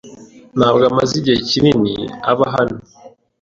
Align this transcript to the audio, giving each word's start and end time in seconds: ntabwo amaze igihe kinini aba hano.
ntabwo 0.57 0.83
amaze 0.91 1.13
igihe 1.19 1.37
kinini 1.49 1.93
aba 2.31 2.45
hano. 2.55 2.77